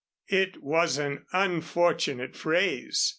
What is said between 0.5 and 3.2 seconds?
was an unfortunate phrase.